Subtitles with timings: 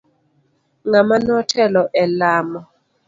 [0.89, 2.61] Ng'ama notelo elamo.